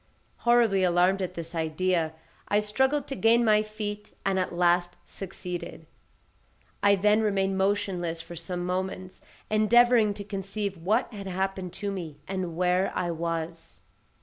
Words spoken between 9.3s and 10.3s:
endeavouring to